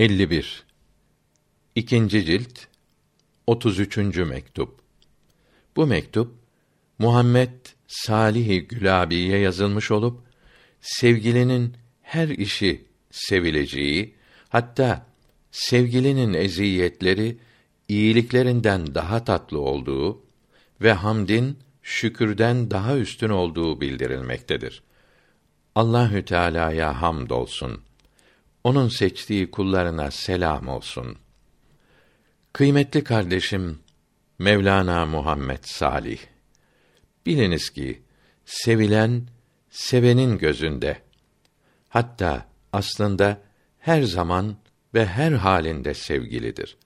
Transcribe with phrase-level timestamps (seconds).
[0.00, 0.64] 51
[1.74, 2.58] İkinci cilt
[3.46, 3.96] 33.
[4.16, 4.80] mektup.
[5.76, 6.34] Bu mektup
[6.98, 7.50] Muhammed
[7.86, 10.20] Salih Gülabi'ye yazılmış olup
[10.80, 14.14] sevgilinin her işi sevileceği,
[14.48, 15.06] hatta
[15.50, 17.38] sevgilinin eziyetleri
[17.88, 20.22] iyiliklerinden daha tatlı olduğu
[20.80, 24.82] ve hamdin şükürden daha üstün olduğu bildirilmektedir.
[25.74, 27.89] Allahü Teala'ya hamd olsun.
[28.64, 31.18] Onun seçtiği kullarına selam olsun.
[32.52, 33.78] Kıymetli kardeşim
[34.38, 36.18] Mevlana Muhammed Salih
[37.26, 38.02] biliniz ki
[38.44, 39.22] sevilen
[39.70, 41.02] sevenin gözünde
[41.88, 43.40] hatta aslında
[43.78, 44.56] her zaman
[44.94, 46.76] ve her halinde sevgilidir.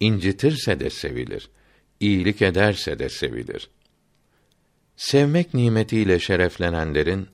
[0.00, 1.50] İncitirse de sevilir,
[2.00, 3.70] iyilik ederse de sevilir.
[4.96, 7.28] Sevmek nimetiyle şereflenenlerin,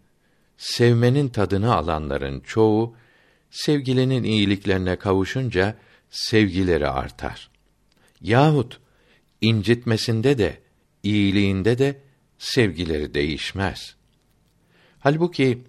[0.57, 2.97] sevmenin tadını alanların çoğu
[3.51, 5.77] sevgilinin iyiliklerine kavuşunca
[6.11, 7.51] sevgileri artar.
[8.21, 8.81] Yahut
[9.41, 10.61] incitmesinde de
[11.03, 12.01] iyiliğinde de
[12.39, 13.97] sevgileri değişmez.
[14.99, 15.65] Halbuki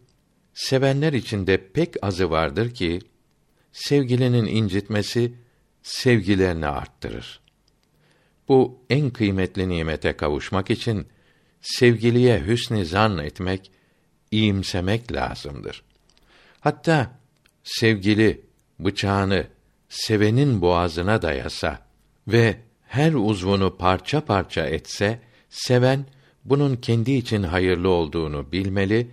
[0.53, 2.99] sevenler içinde pek azı vardır ki
[3.71, 5.33] sevgilinin incitmesi
[5.83, 7.39] sevgilerini arttırır.
[8.47, 11.07] Bu en kıymetli nimete kavuşmak için
[11.61, 13.71] sevgiliye hüsn zan etmek,
[14.31, 15.83] iyimsemek lazımdır.
[16.59, 17.18] Hatta
[17.63, 18.41] sevgili
[18.79, 19.47] bıçağını
[19.89, 21.85] sevenin boğazına dayasa
[22.27, 22.57] ve
[22.87, 26.05] her uzvunu parça parça etse, seven
[26.45, 29.11] bunun kendi için hayırlı olduğunu bilmeli,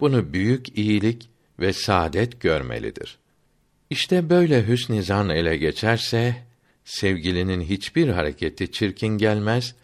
[0.00, 1.28] bunu büyük iyilik
[1.60, 3.18] ve saadet görmelidir.
[3.90, 6.36] İşte böyle hüsn zan ele geçerse,
[6.84, 9.74] sevgilinin hiçbir hareketi çirkin gelmez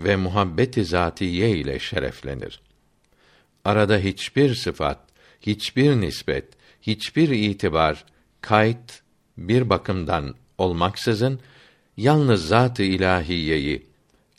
[0.00, 2.60] ve muhabbeti zatiye ile şereflenir.
[3.64, 4.98] Arada hiçbir sıfat,
[5.40, 6.44] hiçbir nispet,
[6.82, 8.04] hiçbir itibar,
[8.40, 9.02] kayıt
[9.38, 11.40] bir bakımdan olmaksızın
[11.96, 13.86] yalnız zat-ı ilahiyeyi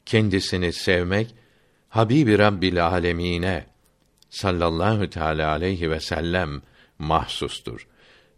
[0.05, 1.35] kendisini sevmek
[1.89, 3.65] Habibi Rabbil alemine
[4.29, 6.61] sallallahu teala aleyhi ve sellem
[6.99, 7.87] mahsustur.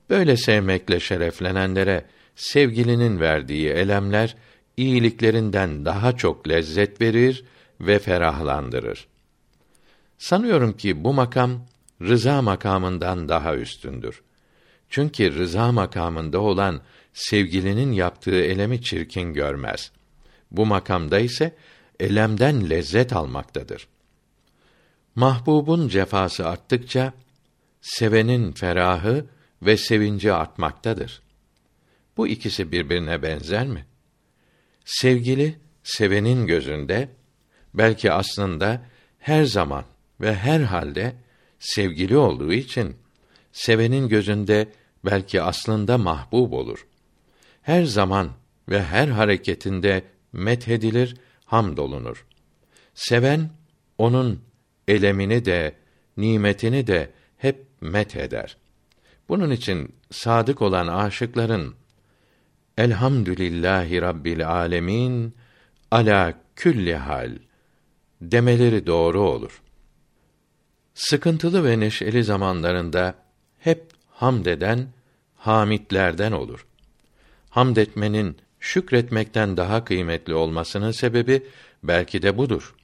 [0.09, 2.05] Böyle sevmekle şereflenenlere
[2.35, 4.35] sevgilinin verdiği elemler
[4.78, 7.44] iyiliklerinden daha çok lezzet verir
[7.79, 9.07] ve ferahlandırır.
[10.17, 11.66] Sanıyorum ki bu makam
[12.03, 14.22] rıza makamından daha üstündür.
[14.90, 16.81] Çünkü rıza makamında olan
[17.14, 19.91] sevgilinin yaptığı elemi çirkin görmez.
[20.52, 21.56] Bu makamda ise
[22.00, 23.88] elemden lezzet almaktadır.
[25.16, 27.14] Mahbubun cefası arttıkça
[27.81, 29.25] sevenin ferahı
[29.62, 31.22] ve sevinci artmaktadır.
[32.18, 33.85] Bu ikisi birbirine benzer mi?
[34.85, 37.09] Sevgili sevenin gözünde
[37.74, 38.81] belki aslında
[39.20, 39.85] her zaman
[40.22, 41.16] ve her halde
[41.63, 42.96] sevgili olduğu için
[43.51, 44.72] sevenin gözünde
[45.06, 46.88] belki aslında mahbub olur.
[47.62, 48.31] Her zaman
[48.69, 50.03] ve her hareketinde
[50.34, 52.25] methedilir, hamdolunur.
[52.94, 53.50] Seven
[53.97, 54.41] onun
[54.88, 55.75] elemini de
[56.18, 58.57] nimetini de hep met eder.
[59.29, 61.75] Bunun için sadık olan aşıkların
[62.78, 65.35] Elhamdülillahi Rabbil Alemin
[65.91, 67.38] ala külli hal
[68.22, 69.62] demeleri doğru olur.
[70.93, 73.15] Sıkıntılı ve neşeli zamanlarında
[73.59, 74.87] hep hamd eden
[75.35, 76.65] hamitlerden olur.
[77.49, 81.43] Hamd etmenin şükretmekten daha kıymetli olmasının sebebi
[81.83, 82.75] belki de budur.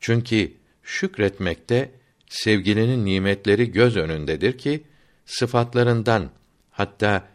[0.00, 0.52] Çünkü
[0.82, 1.90] şükretmekte
[2.28, 4.82] sevgilinin nimetleri göz önündedir ki
[5.26, 6.30] sıfatlarından
[6.70, 7.28] hatta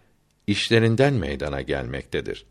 [0.48, 2.46] işlerinden meydana gelmektedir.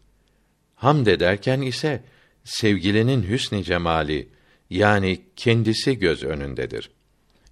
[0.75, 2.04] Hamd ederken ise
[2.44, 4.28] sevgilinin hüsn-i cemali
[4.71, 6.91] yani kendisi göz önündedir.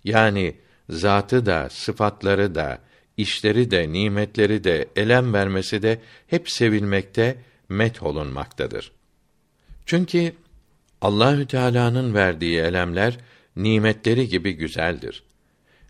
[0.05, 0.55] Yani
[0.89, 2.79] zatı da, sıfatları da,
[3.17, 7.37] işleri de, nimetleri de, elem vermesi de hep sevilmekte,
[7.69, 8.93] met olunmaktadır.
[9.87, 10.33] Çünkü
[11.01, 13.19] Allahü Teala'nın verdiği elemler
[13.57, 15.23] nimetleri gibi güzeldir.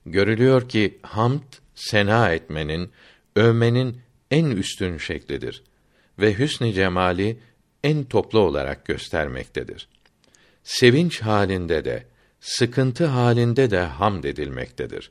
[0.07, 1.43] Görülüyor ki hamd
[1.75, 2.91] sena etmenin,
[3.37, 5.63] övmenin en üstün şeklidir
[6.19, 7.39] ve hüsn-i cemali
[7.85, 9.89] en toplu olarak göstermektedir.
[10.65, 12.07] Sevinç halinde de,
[12.45, 15.11] sıkıntı halinde de hamd edilmektedir.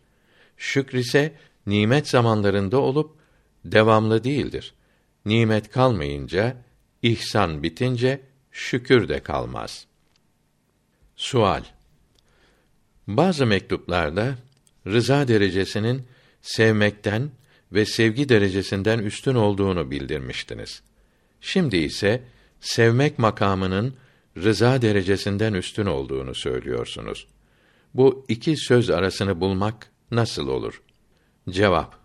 [0.58, 1.36] Şükr ise
[1.66, 3.16] nimet zamanlarında olup
[3.66, 4.74] devamlı değildir.
[5.26, 6.58] Nimet kalmayınca,
[7.02, 8.22] ihsan bitince
[8.52, 9.86] şükür de kalmaz.
[11.16, 11.64] Sual
[13.08, 14.36] Bazı mektuplarda
[14.88, 16.04] rıza derecesinin
[16.42, 17.32] sevmekten
[17.72, 20.82] ve sevgi derecesinden üstün olduğunu bildirmiştiniz.
[21.42, 22.24] Şimdi ise
[22.60, 23.96] sevmek makamının
[24.38, 27.28] rıza derecesinden üstün olduğunu söylüyorsunuz.
[27.94, 30.82] Bu iki söz arasını bulmak nasıl olur?
[31.50, 32.04] Cevap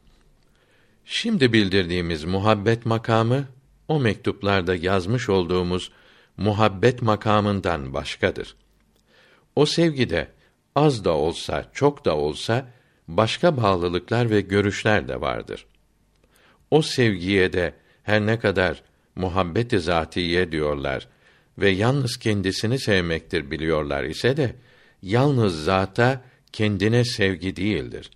[1.05, 3.45] Şimdi bildirdiğimiz muhabbet makamı
[3.89, 5.93] o mektuplarda yazmış olduğumuz
[6.37, 8.57] muhabbet makamından başkadır.
[9.57, 10.29] O sevgide
[10.75, 12.67] az da olsa, çok da olsa
[13.09, 15.67] başka bağlılıklar ve görüşler de vardır.
[16.71, 18.83] O sevgiye de her ne kadar
[19.17, 21.09] muhabbet-i zatiye diyorlar
[21.59, 24.55] ve yalnız kendisini sevmektir biliyorlar ise de
[25.03, 28.11] yalnız zata kendine sevgi değildir.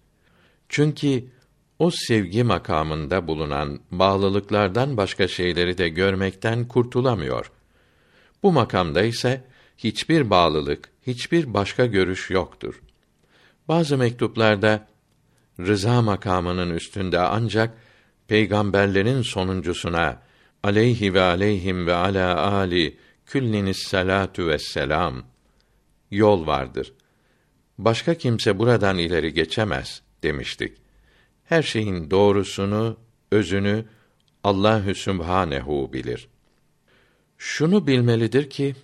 [0.68, 1.24] Çünkü
[1.78, 7.52] o sevgi makamında bulunan bağlılıklardan başka şeyleri de görmekten kurtulamıyor.
[8.42, 9.44] Bu makamda ise
[9.78, 12.82] hiçbir bağlılık, hiçbir başka görüş yoktur.
[13.68, 14.86] Bazı mektuplarda
[15.60, 17.74] rıza makamının üstünde ancak
[18.28, 20.22] peygamberlerin sonuncusuna
[20.62, 22.96] aleyhi ve aleyhim ve ala ali
[23.32, 25.24] külliniz salatu ve selam
[26.10, 26.92] yol vardır.
[27.78, 30.78] Başka kimse buradan ileri geçemez demiştik.
[31.44, 32.96] Her şeyin doğrusunu,
[33.30, 33.84] özünü
[34.44, 36.28] Allahü Sübhanehu bilir.
[37.38, 38.74] Şunu bilmelidir ki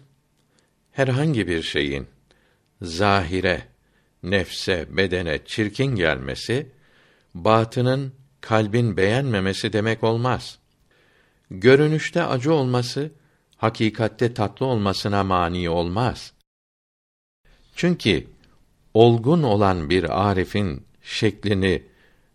[0.93, 2.07] herhangi bir şeyin
[2.83, 3.63] zahire,
[4.23, 6.67] nefse, bedene çirkin gelmesi
[7.35, 10.59] batının kalbin beğenmemesi demek olmaz.
[11.51, 13.11] Görünüşte acı olması
[13.59, 16.33] hakikatte tatlı olmasına mani olmaz.
[17.77, 18.27] Çünkü
[18.95, 21.83] olgun olan bir arifin şeklini,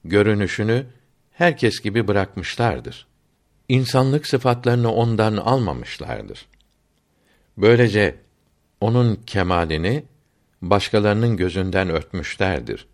[0.04, 0.86] görünüşünü
[1.32, 3.08] herkes gibi bırakmışlardır.
[3.70, 6.46] İnsanlık sıfatlarını ondan almamışlardır.
[7.58, 8.16] Böylece
[8.82, 10.04] onun kemalini
[10.62, 12.88] başkalarının gözünden örtmüşlerdir.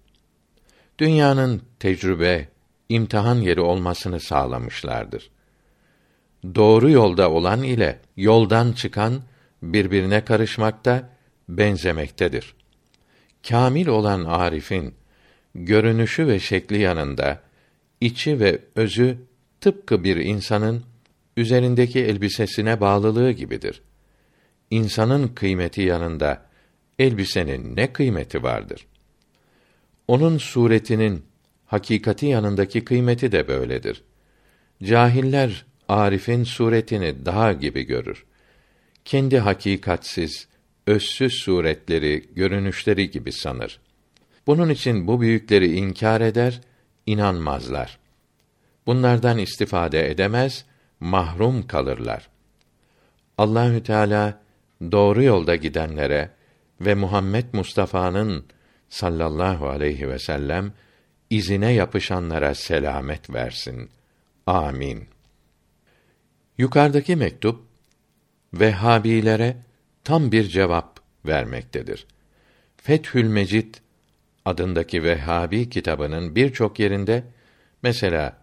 [1.00, 2.50] Dünyanın tecrübe,
[2.90, 5.30] imtihan yeri olmasını sağlamışlardır.
[6.56, 9.22] Doğru yolda olan ile yoldan çıkan
[9.64, 11.10] birbirine karışmakta,
[11.50, 12.56] benzemektedir.
[13.50, 14.94] Kamil olan arifin
[15.56, 17.42] görünüşü ve şekli yanında
[18.02, 19.18] içi ve özü
[19.62, 20.84] tıpkı bir insanın
[21.38, 23.82] üzerindeki elbisesine bağlılığı gibidir.
[24.72, 26.46] İnsanın kıymeti yanında
[27.00, 28.88] elbisenin ne kıymeti vardır?
[30.08, 31.26] Onun suretinin
[31.66, 34.04] hakikati yanındaki kıymeti de böyledir.
[34.84, 38.26] Cahiller Arif'in suretini daha gibi görür.
[39.06, 40.48] Kendi hakikatsiz,
[40.88, 43.80] özsüz suretleri, görünüşleri gibi sanır.
[44.48, 46.62] Bunun için bu büyükleri inkar eder,
[47.06, 48.00] inanmazlar.
[48.86, 50.66] Bunlardan istifade edemez,
[51.00, 52.30] mahrum kalırlar.
[53.38, 54.42] Allahü Teala
[54.92, 56.30] doğru yolda gidenlere
[56.82, 58.46] ve Muhammed Mustafa'nın
[58.90, 60.74] sallallahu aleyhi ve sellem
[61.30, 63.90] izine yapışanlara selamet versin.
[64.46, 65.08] Amin.
[66.60, 67.66] Yukarıdaki mektup
[68.54, 69.58] Vehhabilere
[70.04, 72.06] tam bir cevap vermektedir.
[72.78, 73.76] Fethül Mecid
[74.46, 77.24] adındaki Vehhabi kitabının birçok yerinde
[77.84, 78.38] mesela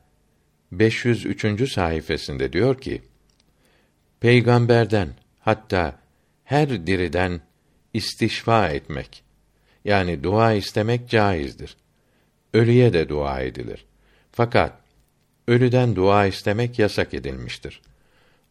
[0.72, 1.72] 503.
[1.72, 3.02] sayfasında diyor ki:
[4.20, 5.08] Peygamberden
[5.40, 5.98] hatta
[6.44, 7.40] her diriden
[7.94, 9.24] istişfa etmek
[9.84, 11.76] yani dua istemek caizdir.
[12.52, 13.86] Ölüye de dua edilir.
[14.32, 14.72] Fakat
[15.48, 17.82] ölüden dua istemek yasak edilmiştir.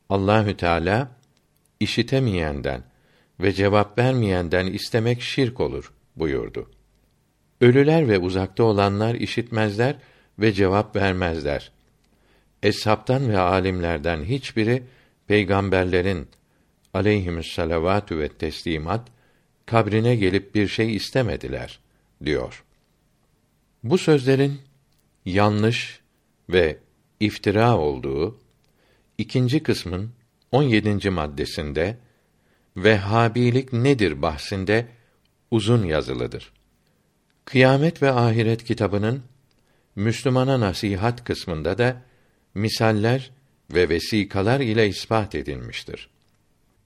[0.09, 1.11] Allahü Teala
[1.79, 2.83] işitemeyenden
[3.39, 6.71] ve cevap vermeyenden istemek şirk olur buyurdu.
[7.61, 9.95] Ölüler ve uzakta olanlar işitmezler
[10.39, 11.71] ve cevap vermezler.
[12.63, 14.83] Eshabtan ve alimlerden hiçbiri
[15.27, 16.27] peygamberlerin
[16.93, 19.07] aleyhimüsselavatü ve teslimat
[19.65, 21.79] kabrine gelip bir şey istemediler
[22.25, 22.63] diyor.
[23.83, 24.61] Bu sözlerin
[25.25, 25.99] yanlış
[26.49, 26.77] ve
[27.19, 28.39] iftira olduğu
[29.17, 30.11] ikinci kısmın
[30.51, 31.09] 17.
[31.09, 31.97] maddesinde
[32.77, 34.87] Vehhabilik nedir bahsinde
[35.51, 36.51] uzun yazılıdır.
[37.45, 39.23] Kıyamet ve Ahiret kitabının
[39.95, 42.01] Müslümana nasihat kısmında da
[42.55, 43.31] misaller
[43.73, 46.09] ve vesikalar ile ispat edilmiştir.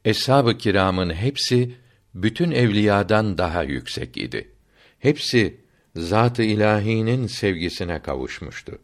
[0.05, 1.75] Eshab-ı kiramın hepsi
[2.15, 4.51] bütün evliyadan daha yüksek idi.
[4.99, 5.57] Hepsi
[5.95, 8.79] zat-ı ilahinin sevgisine kavuşmuştu.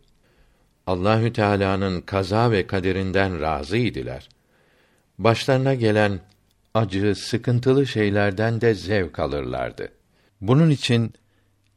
[0.87, 4.29] Allahü Teala'nın kaza ve kaderinden razı idiler.
[5.19, 6.19] Başlarına gelen
[6.73, 9.91] acı, sıkıntılı şeylerden de zevk alırlardı.
[10.41, 11.13] Bunun için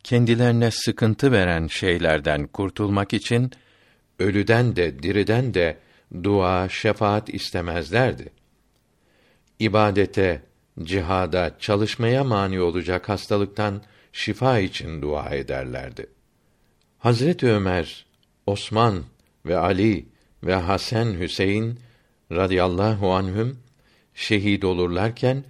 [0.05, 3.51] kendilerine sıkıntı veren şeylerden kurtulmak için
[4.19, 5.79] ölüden de diriden de
[6.25, 8.33] dua, şefaat istemezlerdi.
[9.59, 10.43] İbadete,
[10.83, 16.07] cihada, çalışmaya mani olacak hastalıktan şifa için dua ederlerdi.
[16.99, 18.07] Hazret Ömer,
[18.49, 19.05] Osman
[19.47, 20.07] ve Ali
[20.45, 21.81] ve Hasan Hüseyin
[22.33, 23.59] radıyallahu anhüm
[24.15, 25.45] şehit olurlarken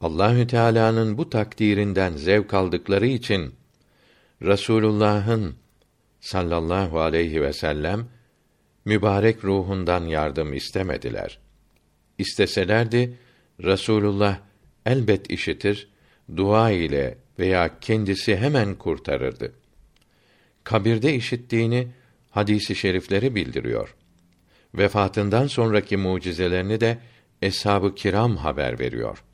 [0.00, 3.54] Allahü Teala'nın bu takdirinden zevk aldıkları için
[4.42, 5.56] Resulullah'ın
[6.20, 8.08] sallallahu aleyhi ve sellem
[8.84, 11.38] mübarek ruhundan yardım istemediler.
[12.18, 13.18] İsteselerdi
[13.62, 14.38] Resulullah
[14.86, 15.88] elbet işitir,
[16.36, 19.52] dua ile veya kendisi hemen kurtarırdı.
[20.64, 21.88] Kabirde işittiğini
[22.32, 23.94] hadisi şerifleri bildiriyor.
[24.74, 26.98] Vefatından sonraki mucizelerini de
[27.42, 29.24] eshab-ı kiram haber veriyor.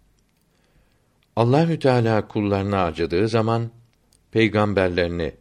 [1.37, 3.71] Allahü Teala kullarına acıdığı zaman
[4.31, 5.33] peygamberlerini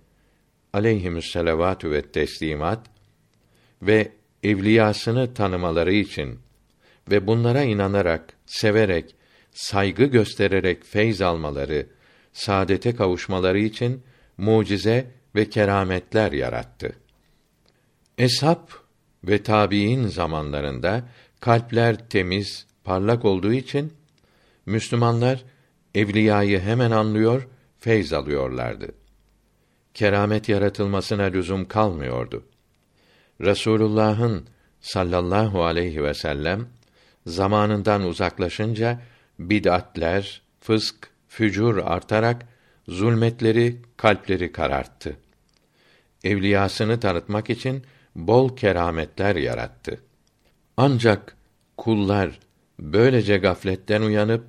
[0.74, 2.88] aleyhimüsselavatü ve teslimat
[3.82, 4.12] ve
[4.44, 6.40] evliyasını tanımaları için
[7.12, 9.16] ve bunlara inanarak, severek,
[9.52, 11.88] saygı göstererek feyz almaları,
[12.34, 14.04] saadete kavuşmaları için
[14.38, 17.07] mucize ve kerametler yarattı.
[18.18, 18.68] Eshab
[19.24, 21.04] ve tabiin zamanlarında
[21.40, 23.94] kalpler temiz, parlak olduğu için
[24.66, 25.44] Müslümanlar
[25.96, 27.48] evliyayı hemen anlıyor,
[27.80, 28.88] feyz alıyorlardı.
[29.94, 32.44] Keramet yaratılmasına lüzum kalmıyordu.
[33.42, 34.48] Resulullah'ın
[34.82, 36.68] sallallahu aleyhi ve sellem
[37.26, 39.02] zamanından uzaklaşınca
[39.40, 42.46] bid'atler, fısk, fücur artarak
[42.88, 45.18] zulmetleri, kalpleri kararttı.
[46.24, 47.84] Evliyasını tanıtmak için
[48.18, 50.02] bol kerametler yarattı.
[50.78, 51.38] Ancak
[51.78, 52.40] kullar
[52.80, 54.46] böylece gafletten uyanıp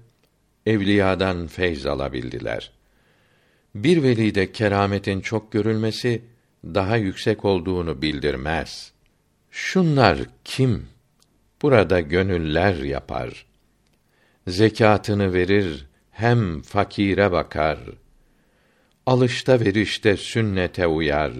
[0.66, 2.72] evliyadan feyz alabildiler.
[3.75, 6.22] Bir velide kerametin çok görülmesi
[6.64, 8.92] daha yüksek olduğunu bildirmez.
[9.50, 10.87] Şunlar kim?
[11.62, 13.46] Burada gönüller yapar.
[14.46, 17.78] Zekatını verir, hem fakire bakar.
[19.06, 21.32] Alışta verişte sünnete uyar.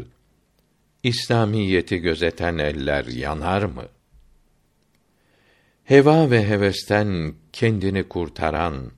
[1.03, 3.85] İslamiyeti gözeten eller yanar mı?
[5.85, 8.91] Heva ve hevesten kendini kurtaran,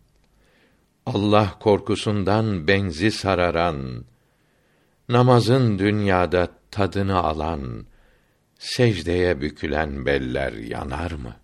[1.07, 4.05] Allah korkusundan benzi sararan,
[5.09, 7.87] namazın dünyada tadını alan,
[8.59, 11.37] secdeye bükülen beller yanar mı?'